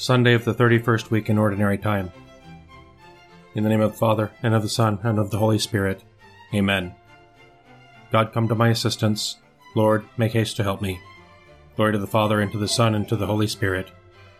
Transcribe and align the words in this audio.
Sunday 0.00 0.32
of 0.32 0.46
the 0.46 0.54
31st 0.54 1.10
week 1.10 1.28
in 1.28 1.36
Ordinary 1.36 1.76
Time. 1.76 2.10
In 3.54 3.64
the 3.64 3.68
name 3.68 3.82
of 3.82 3.92
the 3.92 3.98
Father, 3.98 4.30
and 4.42 4.54
of 4.54 4.62
the 4.62 4.68
Son, 4.70 4.98
and 5.02 5.18
of 5.18 5.30
the 5.30 5.36
Holy 5.36 5.58
Spirit. 5.58 6.02
Amen. 6.54 6.94
God, 8.10 8.32
come 8.32 8.48
to 8.48 8.54
my 8.54 8.70
assistance. 8.70 9.36
Lord, 9.76 10.06
make 10.16 10.32
haste 10.32 10.56
to 10.56 10.62
help 10.62 10.80
me. 10.80 11.02
Glory 11.76 11.92
to 11.92 11.98
the 11.98 12.06
Father, 12.06 12.40
and 12.40 12.50
to 12.50 12.56
the 12.56 12.66
Son, 12.66 12.94
and 12.94 13.06
to 13.10 13.14
the 13.14 13.26
Holy 13.26 13.46
Spirit, 13.46 13.90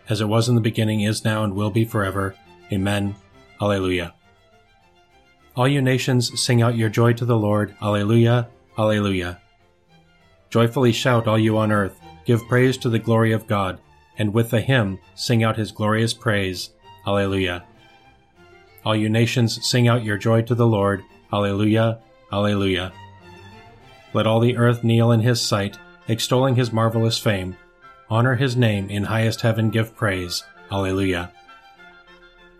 as 0.09 0.19
it 0.19 0.27
was 0.27 0.49
in 0.49 0.55
the 0.55 0.61
beginning, 0.61 1.01
is 1.01 1.23
now, 1.23 1.43
and 1.43 1.53
will 1.53 1.69
be 1.69 1.85
forever. 1.85 2.33
Amen. 2.73 3.13
Alleluia. 3.61 4.15
All 5.55 5.67
you 5.67 5.79
nations, 5.79 6.41
sing 6.41 6.63
out 6.63 6.75
your 6.75 6.89
joy 6.89 7.13
to 7.13 7.23
the 7.23 7.37
Lord. 7.37 7.75
Alleluia. 7.83 8.47
Alleluia. 8.79 9.39
Joyfully 10.49 10.91
shout, 10.91 11.27
all 11.27 11.37
you 11.37 11.55
on 11.59 11.71
earth. 11.71 12.01
Give 12.25 12.41
praise 12.47 12.77
to 12.77 12.89
the 12.89 12.97
glory 12.97 13.31
of 13.31 13.45
God 13.45 13.79
and 14.17 14.33
with 14.33 14.49
the 14.49 14.61
hymn 14.61 14.99
sing 15.15 15.43
out 15.43 15.57
his 15.57 15.71
glorious 15.71 16.13
praise. 16.13 16.71
Alleluia. 17.05 17.63
All 18.85 18.95
you 18.95 19.09
nations, 19.09 19.65
sing 19.65 19.87
out 19.87 20.03
your 20.03 20.17
joy 20.17 20.41
to 20.43 20.55
the 20.55 20.67
Lord. 20.67 21.03
Alleluia. 21.31 21.99
Alleluia. 22.31 22.91
Let 24.13 24.27
all 24.27 24.39
the 24.39 24.57
earth 24.57 24.83
kneel 24.83 25.11
in 25.11 25.21
his 25.21 25.41
sight, 25.41 25.77
extolling 26.07 26.55
his 26.55 26.73
marvelous 26.73 27.17
fame. 27.17 27.55
Honor 28.09 28.35
his 28.35 28.57
name 28.57 28.89
in 28.89 29.03
highest 29.05 29.41
heaven 29.41 29.69
give 29.69 29.95
praise. 29.95 30.43
Alleluia. 30.71 31.31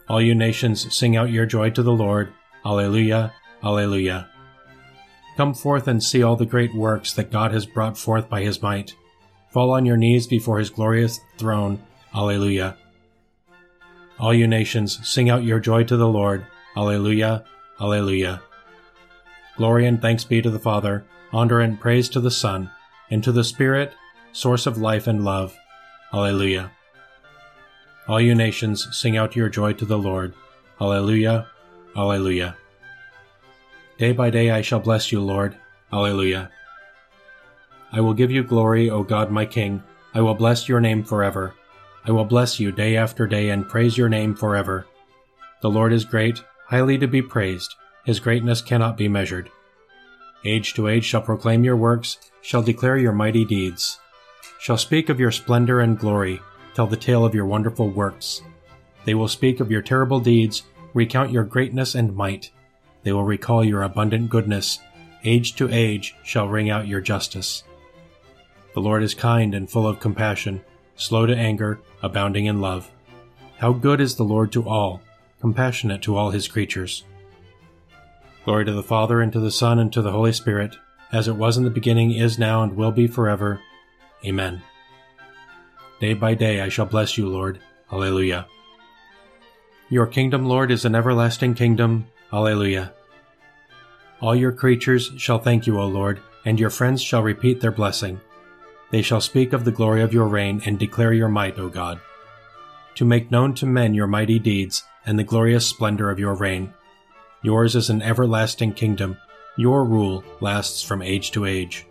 All 0.08 0.22
you 0.22 0.36
nations, 0.36 0.94
sing 0.96 1.16
out 1.16 1.32
your 1.32 1.46
joy 1.46 1.70
to 1.72 1.84
the 1.84 1.92
Lord. 1.92 2.34
Alleluia. 2.66 3.34
Alleluia. 3.64 4.30
Come 5.38 5.54
forth 5.54 5.88
and 5.88 6.04
see 6.04 6.22
all 6.22 6.36
the 6.36 6.46
great 6.46 6.76
works 6.76 7.14
that 7.14 7.32
God 7.32 7.52
has 7.52 7.66
brought 7.66 7.98
forth 7.98 8.30
by 8.30 8.42
his 8.42 8.62
might. 8.62 8.96
Fall 9.52 9.72
on 9.72 9.86
your 9.86 9.98
knees 9.98 10.28
before 10.28 10.60
his 10.60 10.70
glorious 10.70 11.20
throne. 11.38 11.82
Alleluia. 12.16 12.78
All 14.20 14.34
you 14.34 14.48
nations, 14.48 15.06
sing 15.08 15.30
out 15.30 15.44
your 15.44 15.60
joy 15.60 15.84
to 15.86 15.98
the 15.98 16.08
Lord. 16.08 16.46
Alleluia. 16.78 17.44
Alleluia. 17.80 18.42
Glory 19.58 19.86
and 19.86 20.02
thanks 20.02 20.24
be 20.24 20.42
to 20.42 20.50
the 20.50 20.60
Father, 20.60 21.04
honor 21.34 21.60
and 21.60 21.80
praise 21.80 22.08
to 22.10 22.20
the 22.20 22.32
Son, 22.32 22.72
and 23.10 23.24
to 23.24 23.32
the 23.32 23.44
Spirit, 23.44 23.94
source 24.32 24.66
of 24.66 24.78
life 24.78 25.08
and 25.08 25.26
love. 25.26 25.56
Alleluia. 26.14 26.72
All 28.08 28.22
you 28.22 28.36
nations, 28.36 28.88
sing 28.96 29.18
out 29.18 29.36
your 29.36 29.50
joy 29.50 29.74
to 29.74 29.86
the 29.86 29.98
Lord. 29.98 30.34
Alleluia. 30.80 31.48
Alleluia. 31.96 32.56
Day 33.98 34.14
by 34.14 34.30
day 34.30 34.50
I 34.50 34.62
shall 34.62 34.80
bless 34.80 35.12
you, 35.12 35.22
Lord. 35.22 35.58
Alleluia. 35.92 36.52
I 37.92 38.02
will 38.02 38.14
give 38.14 38.32
you 38.32 38.44
glory, 38.44 38.90
O 38.90 39.04
God 39.04 39.32
my 39.32 39.46
King. 39.46 39.84
I 40.14 40.22
will 40.22 40.36
bless 40.36 40.70
your 40.70 40.80
name 40.80 41.04
forever. 41.04 41.54
I 42.06 42.12
will 42.12 42.26
bless 42.26 42.60
you 42.60 42.72
day 42.72 42.98
after 42.98 43.28
day 43.28 43.50
and 43.50 43.68
praise 43.68 43.98
your 43.98 44.10
name 44.10 44.36
forever. 44.36 44.88
The 45.62 45.70
Lord 45.70 45.94
is 45.94 46.06
great, 46.06 46.44
highly 46.68 46.98
to 46.98 47.08
be 47.08 47.22
praised. 47.22 47.76
His 48.06 48.20
greatness 48.20 48.62
cannot 48.62 48.98
be 48.98 49.08
measured. 49.08 49.52
Age 50.44 50.74
to 50.74 50.88
age 50.88 51.06
shall 51.06 51.22
proclaim 51.22 51.64
your 51.64 51.78
works, 51.78 52.18
shall 52.42 52.64
declare 52.64 52.98
your 52.98 53.12
mighty 53.12 53.46
deeds, 53.46 54.00
shall 54.60 54.78
speak 54.78 55.10
of 55.10 55.20
your 55.20 55.32
splendor 55.32 55.80
and 55.80 56.00
glory, 56.00 56.42
tell 56.74 56.88
the 56.88 56.98
tale 56.98 57.26
of 57.26 57.36
your 57.36 57.46
wonderful 57.46 57.90
works. 57.90 58.42
They 59.06 59.14
will 59.14 59.28
speak 59.28 59.60
of 59.60 59.70
your 59.70 59.82
terrible 59.82 60.20
deeds, 60.20 60.64
recount 60.94 61.32
your 61.32 61.44
greatness 61.44 61.94
and 61.94 62.16
might. 62.16 62.52
They 63.04 63.12
will 63.12 63.24
recall 63.24 63.64
your 63.64 63.84
abundant 63.84 64.30
goodness. 64.30 64.80
Age 65.24 65.56
to 65.58 65.70
age 65.72 66.16
shall 66.24 66.48
ring 66.48 66.70
out 66.70 66.88
your 66.88 67.02
justice. 67.02 67.64
The 68.74 68.82
Lord 68.82 69.04
is 69.04 69.14
kind 69.14 69.54
and 69.54 69.70
full 69.70 69.88
of 69.88 70.00
compassion, 70.00 70.62
slow 70.96 71.26
to 71.26 71.36
anger, 71.36 71.80
abounding 72.02 72.46
in 72.46 72.62
love. 72.62 72.90
How 73.58 73.74
good 73.74 74.00
is 74.00 74.16
the 74.16 74.24
Lord 74.24 74.52
to 74.54 74.68
all, 74.68 75.02
compassionate 75.40 76.02
to 76.04 76.16
all 76.16 76.32
his 76.32 76.48
creatures. 76.48 77.04
Glory 78.46 78.66
to 78.66 78.72
the 78.72 78.82
Father, 78.82 79.22
and 79.22 79.32
to 79.34 79.40
the 79.40 79.52
Son, 79.52 79.78
and 79.78 79.92
to 79.94 80.02
the 80.02 80.12
Holy 80.12 80.34
Spirit, 80.34 80.78
as 81.12 81.28
it 81.28 81.36
was 81.36 81.58
in 81.58 81.64
the 81.64 81.70
beginning, 81.70 82.12
is 82.12 82.40
now, 82.40 82.64
and 82.64 82.76
will 82.76 82.92
be 82.92 83.08
forever. 83.08 83.62
Amen. 84.26 84.62
Day 86.00 86.14
by 86.14 86.34
day 86.34 86.62
I 86.62 86.70
shall 86.70 86.86
bless 86.86 87.18
you, 87.18 87.28
Lord. 87.28 87.60
Alleluia. 87.92 88.48
Your 89.90 90.08
kingdom, 90.08 90.46
Lord, 90.46 90.72
is 90.72 90.86
an 90.86 90.96
everlasting 90.96 91.54
kingdom. 91.54 92.08
Alleluia. 92.32 92.94
All 94.22 94.36
your 94.36 94.54
creatures 94.54 95.12
shall 95.18 95.40
thank 95.40 95.68
you, 95.68 95.80
O 95.80 95.86
Lord, 95.88 96.22
and 96.46 96.60
your 96.60 96.70
friends 96.70 97.02
shall 97.04 97.22
repeat 97.22 97.60
their 97.60 97.72
blessing. 97.72 98.22
They 98.92 99.02
shall 99.02 99.22
speak 99.22 99.54
of 99.54 99.64
the 99.64 99.72
glory 99.72 100.02
of 100.02 100.14
your 100.14 100.28
reign 100.28 100.62
and 100.66 100.78
declare 100.78 101.14
your 101.14 101.30
might, 101.30 101.58
O 101.58 101.70
God. 101.70 102.00
To 102.96 103.06
make 103.06 103.32
known 103.32 103.56
to 103.56 103.66
men 103.66 103.94
your 103.94 104.08
mighty 104.08 104.38
deeds 104.38 104.84
and 105.06 105.18
the 105.18 105.24
glorious 105.24 105.66
splendor 105.66 106.10
of 106.10 106.20
your 106.20 106.36
reign. 106.36 106.74
Yours 107.42 107.76
is 107.76 107.90
an 107.90 108.02
everlasting 108.02 108.74
kingdom. 108.74 109.18
Your 109.58 109.86
rule 109.86 110.24
lasts 110.42 110.84
from 110.84 111.02
age 111.02 111.32
to 111.32 111.46
age. 111.46 111.86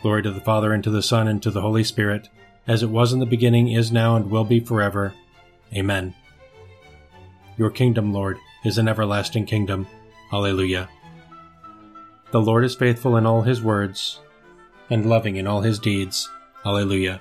Glory 0.00 0.22
to 0.22 0.30
the 0.30 0.40
Father, 0.40 0.72
and 0.72 0.82
to 0.84 0.90
the 0.90 1.02
Son, 1.02 1.28
and 1.28 1.42
to 1.42 1.50
the 1.50 1.60
Holy 1.60 1.84
Spirit, 1.84 2.28
as 2.66 2.82
it 2.82 2.90
was 2.90 3.12
in 3.12 3.18
the 3.18 3.26
beginning, 3.26 3.68
is 3.68 3.92
now, 3.92 4.16
and 4.16 4.30
will 4.30 4.44
be 4.44 4.60
forever. 4.60 5.12
Amen. 5.74 6.14
Your 7.56 7.70
kingdom, 7.70 8.12
Lord, 8.12 8.38
is 8.64 8.78
an 8.78 8.88
everlasting 8.88 9.44
kingdom. 9.44 9.86
Alleluia. 10.32 10.88
The 12.30 12.40
Lord 12.40 12.64
is 12.64 12.74
faithful 12.74 13.16
in 13.16 13.26
all 13.26 13.42
his 13.42 13.62
words 13.62 14.20
and 14.90 15.08
loving 15.08 15.36
in 15.36 15.46
all 15.46 15.60
his 15.60 15.78
deeds. 15.78 16.30
Alleluia. 16.64 17.20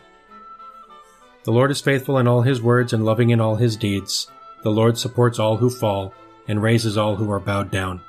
The 1.43 1.51
Lord 1.51 1.71
is 1.71 1.81
faithful 1.81 2.17
in 2.17 2.27
all 2.27 2.41
his 2.41 2.61
words 2.61 2.91
and 2.91 3.05
loving 3.05 3.29
in 3.29 3.39
all 3.39 3.55
his 3.55 3.77
deeds. 3.77 4.29
The 4.63 4.71
Lord 4.71 4.97
supports 4.97 5.39
all 5.39 5.57
who 5.57 5.69
fall 5.69 6.13
and 6.47 6.61
raises 6.61 6.97
all 6.97 7.15
who 7.15 7.31
are 7.31 7.39
bowed 7.39 7.71
down. 7.71 8.01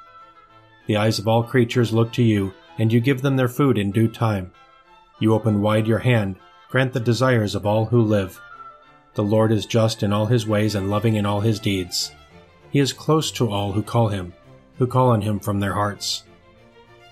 The 0.86 0.96
eyes 0.96 1.18
of 1.18 1.28
all 1.28 1.42
creatures 1.42 1.92
look 1.92 2.12
to 2.14 2.22
you, 2.22 2.52
and 2.78 2.92
you 2.92 3.00
give 3.00 3.22
them 3.22 3.36
their 3.36 3.48
food 3.48 3.78
in 3.78 3.92
due 3.92 4.08
time. 4.08 4.52
You 5.20 5.34
open 5.34 5.62
wide 5.62 5.86
your 5.86 5.98
hand, 5.98 6.36
grant 6.70 6.92
the 6.92 7.00
desires 7.00 7.54
of 7.54 7.66
all 7.66 7.86
who 7.86 8.02
live. 8.02 8.40
The 9.14 9.22
Lord 9.22 9.52
is 9.52 9.66
just 9.66 10.02
in 10.02 10.12
all 10.12 10.26
his 10.26 10.46
ways 10.46 10.74
and 10.74 10.90
loving 10.90 11.16
in 11.16 11.26
all 11.26 11.40
his 11.40 11.60
deeds. 11.60 12.12
He 12.70 12.78
is 12.78 12.92
close 12.92 13.30
to 13.32 13.50
all 13.50 13.72
who 13.72 13.82
call 13.82 14.08
him, 14.08 14.32
who 14.78 14.86
call 14.86 15.10
on 15.10 15.20
him 15.20 15.40
from 15.40 15.60
their 15.60 15.74
hearts. 15.74 16.24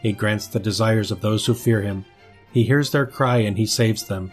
He 0.03 0.13
grants 0.13 0.47
the 0.47 0.61
desires 0.61 1.11
of 1.11 1.21
those 1.21 1.47
who 1.47 1.55
fear 1.55 1.83
him 1.83 2.05
he 2.53 2.65
hears 2.65 2.91
their 2.91 3.07
cry 3.07 3.39
and 3.39 3.59
he 3.59 3.67
saves 3.67 4.05
them. 4.05 4.33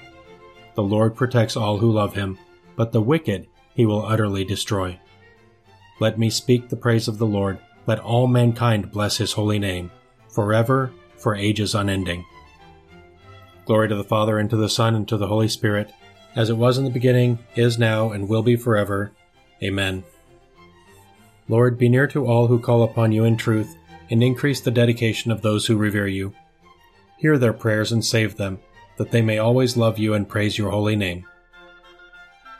The 0.75 0.83
Lord 0.83 1.15
protects 1.15 1.55
all 1.55 1.77
who 1.77 1.91
love 1.91 2.15
him, 2.15 2.39
but 2.75 2.91
the 2.91 3.01
wicked 3.01 3.47
he 3.75 3.85
will 3.85 4.05
utterly 4.05 4.43
destroy. 4.43 4.99
Let 5.99 6.17
me 6.17 6.29
speak 6.29 6.69
the 6.69 6.75
praise 6.75 7.07
of 7.07 7.17
the 7.17 7.25
Lord. 7.25 7.59
Let 7.85 7.99
all 7.99 8.27
mankind 8.27 8.91
bless 8.91 9.17
his 9.17 9.33
holy 9.33 9.59
name, 9.59 9.91
forever, 10.29 10.91
for 11.17 11.35
ages 11.35 11.75
unending. 11.75 12.25
Glory 13.65 13.87
to 13.89 13.95
the 13.95 14.03
Father, 14.03 14.39
and 14.39 14.49
to 14.49 14.57
the 14.57 14.69
Son, 14.69 14.95
and 14.95 15.07
to 15.07 15.17
the 15.17 15.27
Holy 15.27 15.47
Spirit, 15.47 15.93
as 16.35 16.49
it 16.49 16.57
was 16.57 16.77
in 16.77 16.83
the 16.83 16.89
beginning, 16.89 17.39
is 17.55 17.77
now, 17.77 18.11
and 18.11 18.27
will 18.27 18.43
be 18.43 18.55
forever. 18.55 19.11
Amen. 19.61 20.03
Lord, 21.47 21.77
be 21.77 21.89
near 21.89 22.07
to 22.07 22.25
all 22.25 22.47
who 22.47 22.59
call 22.59 22.83
upon 22.83 23.11
you 23.11 23.23
in 23.23 23.37
truth, 23.37 23.75
and 24.09 24.23
increase 24.23 24.59
the 24.61 24.71
dedication 24.71 25.31
of 25.31 25.41
those 25.41 25.65
who 25.65 25.77
revere 25.77 26.07
you. 26.07 26.33
Hear 27.23 27.37
their 27.37 27.53
prayers 27.53 27.93
and 27.93 28.03
save 28.03 28.35
them, 28.35 28.59
that 28.97 29.11
they 29.11 29.21
may 29.21 29.37
always 29.37 29.77
love 29.77 29.97
you 29.97 30.13
and 30.13 30.27
praise 30.27 30.57
your 30.57 30.71
holy 30.71 30.97
name. 30.97 31.25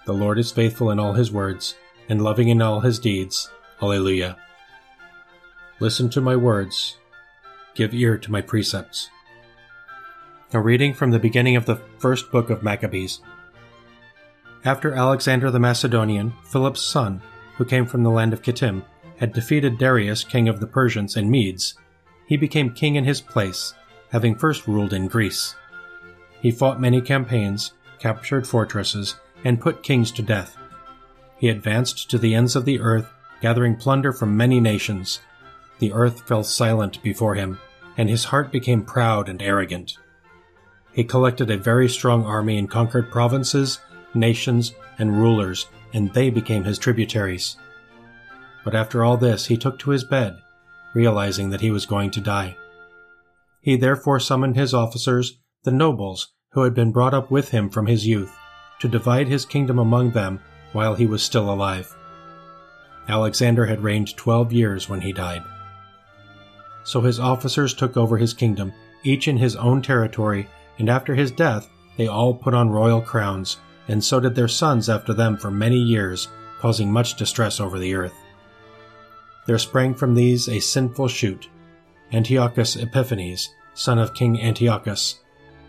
The 0.06 0.14
Lord 0.14 0.40
is 0.40 0.54
faithful 0.54 0.90
in 0.90 1.00
all 1.00 1.12
his 1.12 1.34
words, 1.34 1.76
and 2.08 2.24
loving 2.24 2.48
in 2.48 2.62
all 2.62 2.80
his 2.80 2.98
deeds. 2.98 3.52
Alleluia. 3.82 4.38
Listen 5.82 6.10
to 6.12 6.22
my 6.22 6.38
words. 6.38 6.96
Give 7.76 7.94
ear 7.94 8.18
to 8.18 8.32
my 8.32 8.40
precepts. 8.40 9.10
A 10.54 10.62
reading 10.62 10.94
from 10.94 11.12
the 11.12 11.20
beginning 11.20 11.58
of 11.58 11.66
the 11.66 11.82
first 11.98 12.32
book 12.32 12.50
of 12.50 12.64
Maccabees. 12.64 13.20
After 14.64 14.94
Alexander 14.94 15.52
the 15.52 15.60
Macedonian, 15.60 16.36
Philip's 16.46 16.82
son, 16.82 17.22
who 17.58 17.66
came 17.66 17.86
from 17.86 18.04
the 18.04 18.12
land 18.12 18.32
of 18.32 18.42
Kittim, 18.42 18.84
had 19.18 19.34
defeated 19.34 19.78
Darius, 19.78 20.24
king 20.24 20.48
of 20.48 20.62
the 20.62 20.68
Persians 20.68 21.18
and 21.18 21.30
Medes, 21.30 21.76
he 22.28 22.38
became 22.38 22.74
king 22.74 22.96
in 22.96 23.04
his 23.04 23.20
place 23.20 23.74
having 24.14 24.36
first 24.36 24.68
ruled 24.68 24.94
in 24.94 25.08
Greece. 25.08 25.56
He 26.40 26.52
fought 26.52 26.80
many 26.80 27.02
campaigns, 27.02 27.74
captured 27.98 28.48
fortresses, 28.48 29.16
and 29.44 29.60
put 29.60 29.82
kings 29.82 30.12
to 30.12 30.22
death. 30.22 30.56
He 31.38 31.50
advanced 31.50 32.12
to 32.12 32.20
the 32.20 32.36
ends 32.36 32.56
of 32.56 32.64
the 32.64 32.80
earth, 32.80 33.10
gathering 33.42 33.76
plunder 33.76 34.14
from 34.14 34.38
many 34.38 34.60
nations. 34.60 35.20
The 35.80 35.92
earth 35.94 36.28
fell 36.28 36.44
silent 36.44 37.02
before 37.02 37.34
him, 37.34 37.60
and 37.98 38.08
his 38.08 38.26
heart 38.26 38.52
became 38.52 38.86
proud 38.86 39.28
and 39.28 39.42
arrogant. 39.42 39.98
He 40.94 41.04
collected 41.04 41.50
a 41.50 41.58
very 41.58 41.90
strong 41.90 42.24
army 42.24 42.60
and 42.60 42.70
conquered 42.70 43.12
provinces, 43.12 43.80
nations, 44.14 44.74
and 45.00 45.18
rulers, 45.18 45.66
and 45.92 46.14
they 46.14 46.30
became 46.30 46.66
his 46.66 46.78
tributaries. 46.78 47.58
But 48.64 48.76
after 48.76 49.04
all 49.04 49.18
this, 49.18 49.48
he 49.48 49.58
took 49.58 49.80
to 49.80 49.90
his 49.90 50.04
bed, 50.04 50.38
realizing 50.94 51.50
that 51.50 51.62
he 51.62 51.72
was 51.72 51.88
going 51.88 52.12
to 52.12 52.22
die. 52.22 52.58
He 53.64 53.78
therefore 53.78 54.20
summoned 54.20 54.58
his 54.58 54.74
officers, 54.74 55.40
the 55.64 55.72
nobles 55.72 56.34
who 56.52 56.64
had 56.64 56.74
been 56.74 56.92
brought 56.92 57.14
up 57.14 57.32
with 57.32 57.52
him 57.52 57.70
from 57.70 57.88
his 57.88 58.06
youth, 58.06 58.36
to 58.80 58.90
divide 58.90 59.30
his 59.30 59.46
kingdom 59.46 59.80
among 59.80 60.12
them 60.12 60.42
while 60.74 60.96
he 60.96 61.06
was 61.06 61.24
still 61.24 61.50
alive. 61.50 61.96
Alexander 63.08 63.66
had 63.66 63.82
reigned 63.82 64.18
twelve 64.18 64.52
years 64.52 64.90
when 64.90 65.00
he 65.00 65.14
died. 65.14 65.44
So 66.84 67.00
his 67.00 67.22
officers 67.22 67.74
took 67.74 67.96
over 67.96 68.18
his 68.18 68.34
kingdom, 68.34 68.74
each 69.04 69.30
in 69.30 69.38
his 69.38 69.56
own 69.56 69.82
territory, 69.82 70.50
and 70.78 70.90
after 70.90 71.16
his 71.16 71.32
death 71.32 71.70
they 71.96 72.08
all 72.08 72.34
put 72.34 72.54
on 72.54 72.70
royal 72.70 73.02
crowns, 73.02 73.58
and 73.88 74.04
so 74.04 74.20
did 74.20 74.36
their 74.36 74.50
sons 74.50 74.90
after 74.90 75.14
them 75.14 75.38
for 75.38 75.52
many 75.52 75.78
years, 75.78 76.28
causing 76.60 76.92
much 76.92 77.16
distress 77.16 77.62
over 77.62 77.80
the 77.80 77.96
earth. 77.96 78.16
There 79.46 79.58
sprang 79.58 79.94
from 79.94 80.16
these 80.16 80.50
a 80.50 80.60
sinful 80.60 81.08
shoot, 81.08 81.48
Antiochus 82.14 82.76
Epiphanes, 82.76 83.50
son 83.74 83.98
of 83.98 84.14
King 84.14 84.40
Antiochus, 84.40 85.20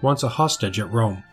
once 0.02 0.22
a 0.22 0.28
hostage 0.28 0.78
at 0.78 0.92
Rome. 0.92 1.24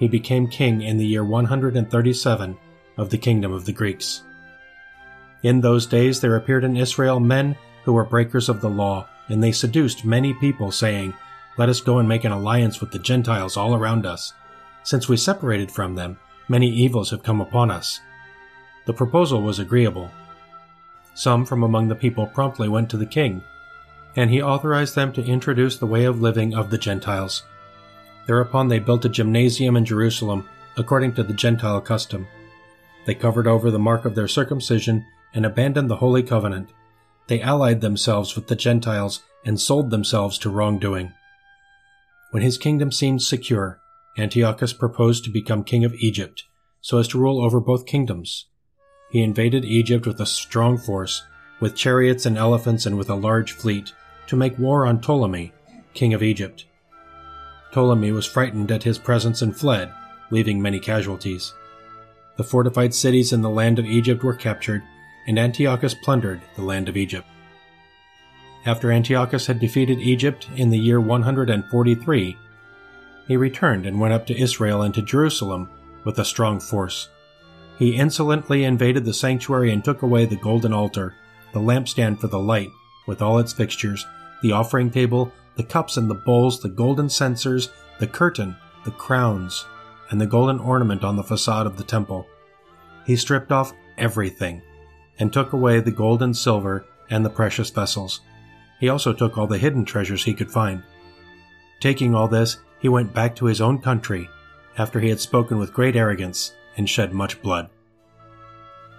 He 0.00 0.08
became 0.08 0.48
king 0.48 0.82
in 0.82 0.96
the 0.96 1.06
year 1.06 1.24
137 1.24 2.58
of 2.96 3.10
the 3.10 3.18
kingdom 3.18 3.52
of 3.52 3.64
the 3.64 3.72
Greeks. 3.72 4.24
In 5.44 5.60
those 5.60 5.86
days 5.86 6.20
there 6.20 6.34
appeared 6.34 6.64
in 6.64 6.76
Israel 6.76 7.20
men 7.20 7.56
who 7.84 7.92
were 7.92 8.04
breakers 8.04 8.48
of 8.48 8.60
the 8.60 8.68
law, 8.68 9.06
and 9.28 9.40
they 9.40 9.52
seduced 9.52 10.04
many 10.04 10.34
people, 10.34 10.72
saying, 10.72 11.14
Let 11.56 11.68
us 11.68 11.80
go 11.80 11.98
and 11.98 12.08
make 12.08 12.24
an 12.24 12.32
alliance 12.32 12.80
with 12.80 12.90
the 12.90 12.98
Gentiles 12.98 13.56
all 13.56 13.72
around 13.72 14.04
us. 14.04 14.32
Since 14.82 15.08
we 15.08 15.16
separated 15.16 15.70
from 15.70 15.94
them, 15.94 16.18
many 16.48 16.68
evils 16.68 17.10
have 17.10 17.22
come 17.22 17.40
upon 17.40 17.70
us. 17.70 18.00
The 18.86 18.92
proposal 18.92 19.42
was 19.42 19.60
agreeable. 19.60 20.10
Some 21.14 21.46
from 21.46 21.62
among 21.62 21.86
the 21.86 21.94
people 21.94 22.26
promptly 22.26 22.68
went 22.68 22.90
to 22.90 22.96
the 22.96 23.06
king, 23.06 23.42
and 24.16 24.30
he 24.30 24.42
authorized 24.42 24.94
them 24.94 25.12
to 25.12 25.24
introduce 25.24 25.76
the 25.76 25.86
way 25.86 26.04
of 26.04 26.20
living 26.20 26.54
of 26.54 26.70
the 26.70 26.78
Gentiles. 26.78 27.44
Thereupon 28.26 28.68
they 28.68 28.78
built 28.78 29.04
a 29.04 29.10
gymnasium 29.10 29.76
in 29.76 29.84
Jerusalem, 29.84 30.48
according 30.76 31.14
to 31.14 31.22
the 31.22 31.34
Gentile 31.34 31.80
custom. 31.80 32.26
They 33.04 33.14
covered 33.14 33.46
over 33.46 33.70
the 33.70 33.78
mark 33.78 34.04
of 34.04 34.14
their 34.14 34.28
circumcision 34.28 35.06
and 35.32 35.46
abandoned 35.46 35.88
the 35.88 35.96
Holy 35.96 36.22
Covenant 36.22 36.70
they 37.28 37.40
allied 37.40 37.80
themselves 37.80 38.36
with 38.36 38.46
the 38.46 38.56
Gentiles 38.56 39.22
and 39.44 39.60
sold 39.60 39.90
themselves 39.90 40.38
to 40.38 40.50
wrongdoing. 40.50 41.12
When 42.30 42.42
his 42.42 42.58
kingdom 42.58 42.92
seemed 42.92 43.22
secure, 43.22 43.80
Antiochus 44.18 44.72
proposed 44.72 45.24
to 45.24 45.30
become 45.30 45.64
king 45.64 45.84
of 45.84 45.94
Egypt, 45.94 46.44
so 46.80 46.98
as 46.98 47.08
to 47.08 47.18
rule 47.18 47.44
over 47.44 47.60
both 47.60 47.86
kingdoms. 47.86 48.46
He 49.10 49.22
invaded 49.22 49.64
Egypt 49.64 50.06
with 50.06 50.20
a 50.20 50.26
strong 50.26 50.78
force, 50.78 51.22
with 51.60 51.76
chariots 51.76 52.26
and 52.26 52.36
elephants 52.36 52.86
and 52.86 52.96
with 52.96 53.10
a 53.10 53.14
large 53.14 53.52
fleet, 53.52 53.92
to 54.28 54.36
make 54.36 54.58
war 54.58 54.86
on 54.86 55.00
Ptolemy, 55.00 55.52
king 55.94 56.14
of 56.14 56.22
Egypt. 56.22 56.66
Ptolemy 57.72 58.12
was 58.12 58.26
frightened 58.26 58.70
at 58.72 58.82
his 58.82 58.98
presence 58.98 59.42
and 59.42 59.56
fled, 59.56 59.92
leaving 60.30 60.60
many 60.60 60.80
casualties. 60.80 61.52
The 62.36 62.44
fortified 62.44 62.94
cities 62.94 63.32
in 63.32 63.42
the 63.42 63.50
land 63.50 63.78
of 63.78 63.86
Egypt 63.86 64.22
were 64.22 64.34
captured, 64.34 64.82
and 65.26 65.38
Antiochus 65.38 65.94
plundered 65.94 66.40
the 66.54 66.62
land 66.62 66.88
of 66.88 66.96
Egypt. 66.96 67.26
After 68.64 68.90
Antiochus 68.90 69.46
had 69.46 69.60
defeated 69.60 70.00
Egypt 70.00 70.48
in 70.56 70.70
the 70.70 70.78
year 70.78 71.00
143, 71.00 72.36
he 73.28 73.36
returned 73.36 73.86
and 73.86 74.00
went 74.00 74.14
up 74.14 74.26
to 74.26 74.38
Israel 74.38 74.82
and 74.82 74.94
to 74.94 75.02
Jerusalem 75.02 75.68
with 76.04 76.18
a 76.18 76.24
strong 76.24 76.60
force. 76.60 77.08
He 77.78 77.96
insolently 77.96 78.64
invaded 78.64 79.04
the 79.04 79.14
sanctuary 79.14 79.72
and 79.72 79.84
took 79.84 80.02
away 80.02 80.24
the 80.24 80.36
golden 80.36 80.72
altar, 80.72 81.14
the 81.52 81.60
lampstand 81.60 82.20
for 82.20 82.28
the 82.28 82.38
light, 82.38 82.70
with 83.06 83.22
all 83.22 83.38
its 83.38 83.52
fixtures, 83.52 84.06
the 84.42 84.52
offering 84.52 84.90
table, 84.90 85.32
the 85.56 85.62
cups 85.62 85.96
and 85.96 86.08
the 86.10 86.14
bowls, 86.14 86.60
the 86.60 86.68
golden 86.68 87.08
censers, 87.08 87.70
the 87.98 88.06
curtain, 88.06 88.56
the 88.84 88.90
crowns, 88.90 89.66
and 90.10 90.20
the 90.20 90.26
golden 90.26 90.58
ornament 90.58 91.02
on 91.02 91.16
the 91.16 91.22
facade 91.22 91.66
of 91.66 91.76
the 91.76 91.84
temple. 91.84 92.26
He 93.06 93.16
stripped 93.16 93.52
off 93.52 93.72
everything 93.96 94.62
and 95.18 95.32
took 95.32 95.52
away 95.52 95.80
the 95.80 95.90
gold 95.90 96.22
and 96.22 96.36
silver 96.36 96.84
and 97.10 97.24
the 97.24 97.30
precious 97.30 97.70
vessels. 97.70 98.20
He 98.80 98.88
also 98.88 99.12
took 99.12 99.38
all 99.38 99.46
the 99.46 99.58
hidden 99.58 99.84
treasures 99.84 100.24
he 100.24 100.34
could 100.34 100.50
find. 100.50 100.82
Taking 101.80 102.14
all 102.14 102.28
this, 102.28 102.58
he 102.80 102.88
went 102.88 103.14
back 103.14 103.34
to 103.36 103.46
his 103.46 103.60
own 103.60 103.78
country, 103.78 104.28
after 104.76 105.00
he 105.00 105.08
had 105.08 105.20
spoken 105.20 105.58
with 105.58 105.72
great 105.72 105.96
arrogance 105.96 106.52
and 106.76 106.88
shed 106.88 107.12
much 107.12 107.40
blood. 107.40 107.70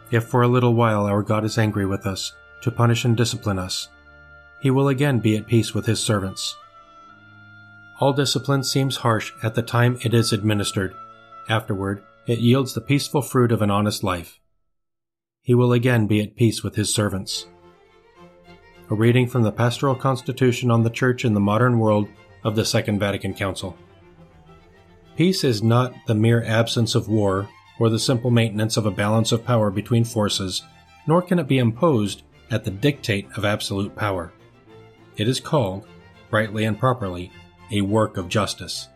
If 0.09 0.25
for 0.25 0.41
a 0.41 0.47
little 0.47 0.73
while 0.73 1.05
our 1.05 1.21
God 1.21 1.45
is 1.45 1.57
angry 1.57 1.85
with 1.85 2.07
us, 2.07 2.33
to 2.63 2.71
punish 2.71 3.05
and 3.05 3.15
discipline 3.15 3.59
us, 3.59 3.89
he 4.61 4.69
will 4.69 4.87
again 4.87 5.19
be 5.19 5.37
at 5.37 5.47
peace 5.47 5.73
with 5.73 5.85
his 5.85 5.99
servants. 5.99 6.55
All 7.99 8.13
discipline 8.13 8.63
seems 8.63 8.97
harsh 8.97 9.31
at 9.43 9.55
the 9.55 9.61
time 9.61 9.97
it 10.01 10.13
is 10.13 10.31
administered. 10.33 10.93
Afterward, 11.49 12.03
it 12.25 12.39
yields 12.39 12.73
the 12.73 12.81
peaceful 12.81 13.21
fruit 13.21 13.51
of 13.51 13.61
an 13.61 13.71
honest 13.71 14.03
life 14.03 14.39
he 15.47 15.55
will 15.55 15.71
again 15.71 16.07
be 16.07 16.21
at 16.21 16.35
peace 16.35 16.61
with 16.61 16.75
his 16.75 16.93
servants. 16.93 17.45
A 18.89 18.93
reading 18.93 19.27
from 19.27 19.43
the 19.43 19.51
Pastoral 19.53 19.95
Constitution 19.95 20.69
on 20.69 20.83
the 20.83 20.89
Church 20.89 21.23
in 21.23 21.33
the 21.33 21.39
Modern 21.39 21.79
World 21.79 22.09
of 22.43 22.57
the 22.57 22.65
Second 22.65 22.99
Vatican 22.99 23.33
Council. 23.33 23.77
Peace 25.15 25.45
is 25.45 25.63
not 25.63 25.93
the 26.05 26.15
mere 26.15 26.43
absence 26.43 26.95
of 26.95 27.07
war 27.07 27.47
or 27.79 27.89
the 27.89 27.97
simple 27.97 28.29
maintenance 28.29 28.75
of 28.75 28.85
a 28.85 28.91
balance 28.91 29.31
of 29.31 29.45
power 29.45 29.71
between 29.71 30.03
forces, 30.03 30.63
nor 31.07 31.21
can 31.21 31.39
it 31.39 31.47
be 31.47 31.59
imposed 31.59 32.23
at 32.51 32.65
the 32.65 32.71
dictate 32.71 33.29
of 33.37 33.45
absolute 33.45 33.95
power. 33.95 34.33
It 35.17 35.27
is 35.27 35.39
called, 35.39 35.85
rightly 36.29 36.63
and 36.65 36.79
properly, 36.79 37.31
a 37.71 37.81
work 37.81 38.17
of 38.17 38.29
justice. 38.29 38.87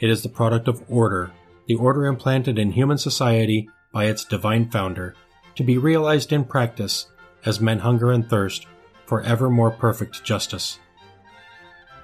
It 0.00 0.08
is 0.08 0.22
the 0.22 0.28
product 0.28 0.68
of 0.68 0.84
order, 0.88 1.32
the 1.66 1.74
order 1.74 2.06
implanted 2.06 2.58
in 2.58 2.72
human 2.72 2.96
society 2.96 3.68
by 3.92 4.04
its 4.04 4.24
divine 4.24 4.70
founder, 4.70 5.16
to 5.56 5.64
be 5.64 5.76
realized 5.76 6.32
in 6.32 6.44
practice 6.44 7.08
as 7.44 7.60
men 7.60 7.80
hunger 7.80 8.12
and 8.12 8.28
thirst 8.28 8.66
for 9.06 9.22
ever 9.22 9.50
more 9.50 9.72
perfect 9.72 10.22
justice. 10.22 10.78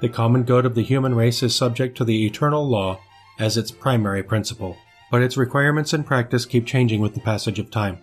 The 0.00 0.08
common 0.08 0.42
good 0.42 0.66
of 0.66 0.74
the 0.74 0.82
human 0.82 1.14
race 1.14 1.42
is 1.42 1.54
subject 1.54 1.96
to 1.98 2.04
the 2.04 2.26
eternal 2.26 2.68
law 2.68 2.98
as 3.38 3.56
its 3.56 3.70
primary 3.70 4.24
principle, 4.24 4.76
but 5.10 5.22
its 5.22 5.36
requirements 5.36 5.94
in 5.94 6.02
practice 6.02 6.44
keep 6.44 6.66
changing 6.66 7.00
with 7.00 7.14
the 7.14 7.20
passage 7.20 7.60
of 7.60 7.70
time. 7.70 7.98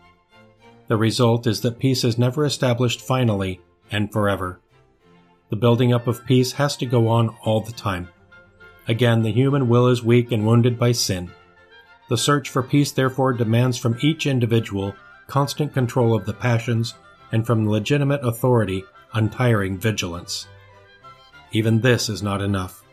The 0.87 0.97
result 0.97 1.45
is 1.45 1.59
that 1.61 1.79
peace 1.79 2.05
is 2.05 2.17
never 2.17 2.45
established 2.45 3.01
finally 3.01 3.59
and 3.91 4.11
forever. 4.11 4.61
The 5.51 5.57
building 5.57 5.93
up 5.93 6.07
of 6.07 6.25
peace 6.25 6.53
has 6.53 6.75
to 6.77 6.87
go 6.87 7.07
on 7.07 7.35
all 7.43 7.61
the 7.61 7.71
time. 7.71 8.09
Again, 8.87 9.21
the 9.21 9.31
human 9.31 9.69
will 9.69 9.87
is 9.87 10.03
weak 10.03 10.31
and 10.31 10.47
wounded 10.47 10.79
by 10.79 10.93
sin. 10.93 11.29
The 12.09 12.17
search 12.17 12.49
for 12.49 12.63
peace 12.63 12.91
therefore 12.91 13.33
demands 13.33 13.77
from 13.77 13.97
each 14.01 14.25
individual 14.25 14.95
constant 15.31 15.73
control 15.73 16.13
of 16.13 16.25
the 16.25 16.33
passions, 16.33 16.95
and 17.31 17.47
from 17.47 17.69
legitimate 17.69 18.19
authority, 18.21 18.83
untiring 19.13 19.77
vigilance. 19.77 20.45
Even 21.53 21.79
this 21.79 22.09
is 22.09 22.21
not 22.21 22.41
enough. 22.41 22.83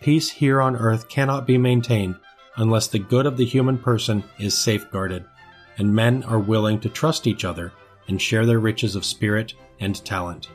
Peace 0.00 0.30
here 0.30 0.60
on 0.60 0.76
earth 0.76 1.08
cannot 1.08 1.48
be 1.48 1.58
maintained 1.58 2.14
unless 2.56 2.86
the 2.86 3.00
good 3.00 3.26
of 3.26 3.36
the 3.36 3.44
human 3.44 3.76
person 3.76 4.22
is 4.38 4.56
safeguarded, 4.56 5.24
and 5.78 5.92
men 5.92 6.22
are 6.22 6.38
willing 6.38 6.78
to 6.78 6.88
trust 6.88 7.26
each 7.26 7.44
other 7.44 7.72
and 8.06 8.22
share 8.22 8.46
their 8.46 8.60
riches 8.60 8.94
of 8.94 9.04
spirit 9.04 9.54
and 9.80 10.04
talent. 10.04 10.48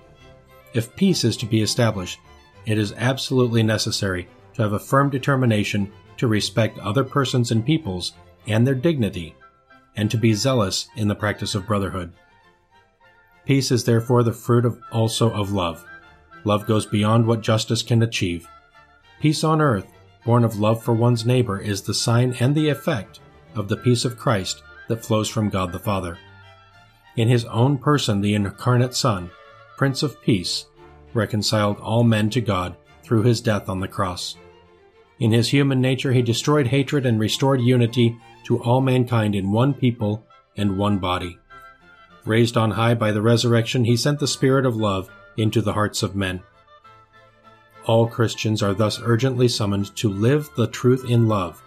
If 0.74 0.96
peace 0.96 1.24
is 1.24 1.38
to 1.38 1.46
be 1.46 1.62
established, 1.62 2.20
it 2.66 2.78
is 2.78 2.94
absolutely 2.94 3.64
necessary 3.64 4.28
to 4.56 4.62
have 4.64 4.74
a 4.74 4.80
firm 4.80 5.10
determination 5.10 5.92
to 6.18 6.28
respect 6.28 6.80
other 6.80 7.04
persons 7.04 7.52
and 7.52 7.66
peoples 7.66 8.14
and 8.48 8.66
their 8.66 8.76
dignity 8.76 9.36
and 9.96 10.10
to 10.10 10.18
be 10.18 10.34
zealous 10.34 10.88
in 10.96 11.08
the 11.08 11.16
practice 11.16 11.54
of 11.54 11.68
brotherhood. 11.68 12.14
Peace 13.46 13.72
is 13.72 13.84
therefore 13.84 14.24
the 14.24 14.34
fruit 14.34 14.66
of 14.66 14.80
also 14.92 15.30
of 15.32 15.52
love. 15.52 15.86
Love 16.44 16.66
goes 16.66 16.86
beyond 16.86 17.26
what 17.26 17.42
justice 17.42 17.84
can 17.84 18.02
achieve. 18.02 18.48
Peace 19.20 19.44
on 19.44 19.62
earth, 19.62 19.88
born 20.26 20.44
of 20.44 20.60
love 20.60 20.84
for 20.84 20.94
one's 20.94 21.26
neighbor, 21.26 21.60
is 21.60 21.82
the 21.82 21.94
sign 21.94 22.36
and 22.40 22.56
the 22.56 22.70
effect 22.70 23.20
of 23.56 23.68
the 23.68 23.78
peace 23.78 24.06
of 24.06 24.18
Christ 24.18 24.64
that 24.88 25.06
flows 25.06 25.30
from 25.30 25.50
God 25.50 25.72
the 25.72 25.80
Father. 25.80 26.18
In 27.16 27.28
his 27.28 27.46
own 27.46 27.78
person, 27.78 28.22
the 28.22 28.34
incarnate 28.34 28.96
Son, 28.96 29.30
Prince 29.78 30.04
of 30.04 30.22
Peace, 30.22 30.66
reconciled 31.14 31.78
all 31.80 32.04
men 32.04 32.30
to 32.32 32.42
God 32.42 32.76
through 33.04 33.24
his 33.24 33.42
death 33.42 33.70
on 33.70 33.80
the 33.80 33.88
cross. 33.88 34.38
In 35.20 35.32
his 35.32 35.50
human 35.50 35.82
nature, 35.82 36.14
he 36.14 36.22
destroyed 36.22 36.68
hatred 36.68 37.06
and 37.06 37.20
restored 37.20 37.62
unity 37.62 38.18
to 38.46 38.62
all 38.62 38.82
mankind 38.82 39.36
in 39.36 39.52
one 39.52 39.74
people 39.74 40.26
and 40.58 40.78
one 40.78 41.00
body. 41.00 41.38
Raised 42.26 42.58
on 42.58 42.72
high 42.72 42.94
by 42.94 43.12
the 43.12 43.22
resurrection, 43.22 43.86
he 43.86 43.98
sent 43.98 44.20
the 44.20 44.28
Spirit 44.28 44.66
of 44.66 44.76
love 44.76 45.10
into 45.38 45.62
the 45.62 45.74
hearts 45.74 46.04
of 46.04 46.16
men. 46.16 46.42
All 47.86 48.08
Christians 48.08 48.64
are 48.64 48.74
thus 48.74 49.00
urgently 49.04 49.48
summoned 49.48 49.96
to 49.98 50.10
live 50.10 50.50
the 50.56 50.68
truth 50.68 51.06
in 51.10 51.28
love, 51.28 51.62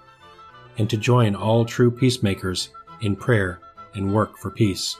and 0.79 0.89
to 0.89 0.97
join 0.97 1.35
all 1.35 1.65
true 1.65 1.91
peacemakers 1.91 2.71
in 3.01 3.17
prayer 3.17 3.61
and 3.95 4.15
work 4.15 4.39
for 4.39 4.51
peace. 4.51 4.97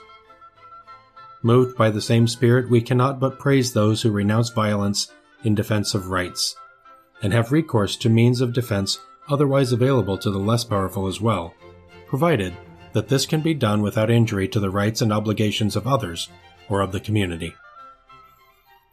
Moved 1.47 1.77
by 1.77 1.91
the 1.91 2.01
same 2.01 2.27
Spirit, 2.27 2.69
we 2.69 2.81
cannot 2.81 3.21
but 3.21 3.39
praise 3.39 3.71
those 3.71 4.01
who 4.01 4.11
renounce 4.11 4.49
violence 4.49 5.13
in 5.45 5.55
defense 5.55 5.95
of 5.95 6.09
rights, 6.09 6.57
and 7.23 7.31
have 7.31 7.53
recourse 7.53 7.95
to 7.95 8.09
means 8.09 8.41
of 8.41 8.51
defense 8.51 8.99
otherwise 9.29 9.71
available 9.71 10.17
to 10.17 10.29
the 10.29 10.39
less 10.39 10.65
powerful 10.65 11.07
as 11.07 11.21
well, 11.21 11.53
provided 12.05 12.53
that 12.91 13.07
this 13.07 13.25
can 13.25 13.39
be 13.39 13.53
done 13.53 13.81
without 13.81 14.11
injury 14.11 14.45
to 14.49 14.59
the 14.59 14.69
rights 14.69 15.01
and 15.01 15.13
obligations 15.13 15.77
of 15.77 15.87
others 15.87 16.27
or 16.67 16.81
of 16.81 16.91
the 16.91 16.99
community. 16.99 17.55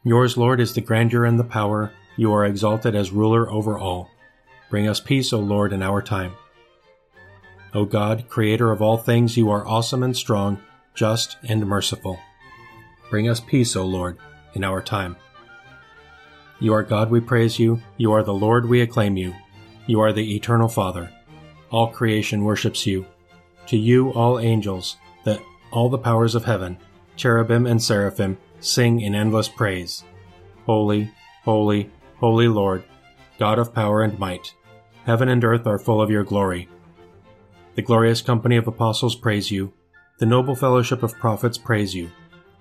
Yours, 0.04 0.36
Lord, 0.36 0.60
is 0.60 0.74
the 0.74 0.80
grandeur 0.80 1.24
and 1.24 1.40
the 1.40 1.42
power. 1.42 1.90
You 2.16 2.32
are 2.32 2.46
exalted 2.46 2.94
as 2.94 3.10
ruler 3.10 3.50
over 3.50 3.76
all. 3.76 4.10
Bring 4.70 4.86
us 4.86 5.00
peace, 5.00 5.32
O 5.32 5.40
Lord, 5.40 5.72
in 5.72 5.82
our 5.82 6.00
time. 6.00 6.34
O 7.74 7.84
God, 7.84 8.28
creator 8.28 8.70
of 8.70 8.80
all 8.80 8.96
things, 8.96 9.36
you 9.36 9.50
are 9.50 9.66
awesome 9.66 10.04
and 10.04 10.16
strong, 10.16 10.60
just 10.94 11.36
and 11.42 11.66
merciful. 11.66 12.20
Bring 13.10 13.28
us 13.28 13.40
peace, 13.40 13.76
O 13.76 13.84
Lord, 13.84 14.18
in 14.54 14.64
our 14.64 14.82
time. 14.82 15.16
You 16.60 16.72
are 16.74 16.82
God, 16.82 17.10
we 17.10 17.20
praise 17.20 17.58
you. 17.58 17.80
You 17.96 18.12
are 18.12 18.22
the 18.22 18.34
Lord, 18.34 18.68
we 18.68 18.80
acclaim 18.80 19.16
you. 19.16 19.34
You 19.86 20.00
are 20.00 20.12
the 20.12 20.34
eternal 20.34 20.68
Father. 20.68 21.10
All 21.70 21.88
creation 21.88 22.44
worships 22.44 22.86
you. 22.86 23.06
To 23.66 23.76
you, 23.76 24.10
all 24.12 24.38
angels, 24.38 24.96
that 25.24 25.40
all 25.70 25.88
the 25.88 25.98
powers 25.98 26.34
of 26.34 26.44
heaven, 26.44 26.78
cherubim 27.16 27.66
and 27.66 27.82
seraphim, 27.82 28.38
sing 28.60 29.00
in 29.00 29.14
endless 29.14 29.48
praise. 29.48 30.04
Holy, 30.64 31.12
holy, 31.44 31.90
holy 32.16 32.48
Lord, 32.48 32.84
God 33.38 33.58
of 33.58 33.74
power 33.74 34.02
and 34.02 34.18
might. 34.18 34.54
Heaven 35.04 35.28
and 35.28 35.44
earth 35.44 35.66
are 35.66 35.78
full 35.78 36.00
of 36.00 36.10
your 36.10 36.24
glory. 36.24 36.68
The 37.74 37.82
glorious 37.82 38.22
company 38.22 38.56
of 38.56 38.68
apostles 38.68 39.16
praise 39.16 39.50
you. 39.50 39.72
The 40.18 40.26
noble 40.26 40.54
fellowship 40.54 41.02
of 41.02 41.18
prophets 41.18 41.58
praise 41.58 41.94
you. 41.94 42.10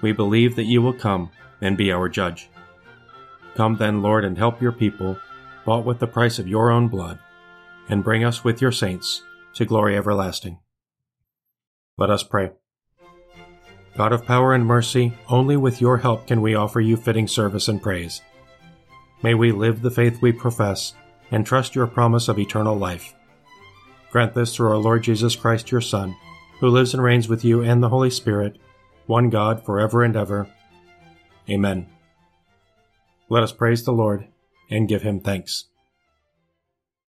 We 0.00 0.12
believe 0.12 0.56
that 0.56 0.64
you 0.64 0.82
will 0.82 0.92
come 0.92 1.30
and 1.60 1.76
be 1.76 1.90
our 1.90 2.08
judge. 2.08 2.50
Come 3.54 3.76
then, 3.76 4.02
Lord, 4.02 4.24
and 4.24 4.36
help 4.36 4.60
your 4.60 4.72
people, 4.72 5.18
bought 5.64 5.84
with 5.84 5.98
the 5.98 6.06
price 6.06 6.38
of 6.38 6.48
your 6.48 6.70
own 6.70 6.88
blood, 6.88 7.18
and 7.88 8.04
bring 8.04 8.24
us 8.24 8.44
with 8.44 8.60
your 8.60 8.72
saints 8.72 9.22
to 9.54 9.64
glory 9.64 9.96
everlasting. 9.96 10.58
Let 11.96 12.10
us 12.10 12.22
pray. 12.22 12.50
God 13.96 14.12
of 14.12 14.24
power 14.24 14.52
and 14.52 14.66
mercy, 14.66 15.16
only 15.28 15.56
with 15.56 15.80
your 15.80 15.98
help 15.98 16.26
can 16.26 16.42
we 16.42 16.56
offer 16.56 16.80
you 16.80 16.96
fitting 16.96 17.28
service 17.28 17.68
and 17.68 17.80
praise. 17.80 18.20
May 19.22 19.34
we 19.34 19.52
live 19.52 19.80
the 19.80 19.90
faith 19.90 20.20
we 20.20 20.32
profess 20.32 20.94
and 21.30 21.46
trust 21.46 21.74
your 21.74 21.86
promise 21.86 22.28
of 22.28 22.38
eternal 22.38 22.76
life. 22.76 23.14
Grant 24.10 24.34
this 24.34 24.54
through 24.54 24.68
our 24.68 24.76
Lord 24.76 25.04
Jesus 25.04 25.36
Christ, 25.36 25.70
your 25.70 25.80
Son, 25.80 26.16
who 26.60 26.68
lives 26.68 26.92
and 26.92 27.02
reigns 27.02 27.28
with 27.28 27.44
you 27.44 27.62
and 27.62 27.82
the 27.82 27.88
Holy 27.88 28.10
Spirit, 28.10 28.58
one 29.06 29.30
God, 29.30 29.64
forever 29.64 30.02
and 30.02 30.16
ever. 30.16 30.48
Amen. 31.48 31.86
Let 33.28 33.42
us 33.42 33.52
praise 33.52 33.84
the 33.84 33.92
Lord 33.92 34.28
and 34.70 34.88
give 34.88 35.02
him 35.02 35.20
thanks. 35.20 35.66